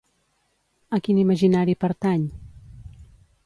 A 0.95 0.97
quin 1.07 1.21
imaginari 1.25 1.75
pertany? 1.85 2.25